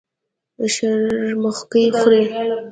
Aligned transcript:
شرموښکۍ 0.73 1.85
خوري. 1.99 2.21